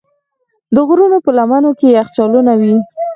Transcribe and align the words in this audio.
د 0.75 0.77
غرونو 0.87 1.17
په 1.25 1.29
لمنو 1.37 1.71
کې 1.79 1.87
یخچالونه 1.97 2.53
وي. 2.61 2.75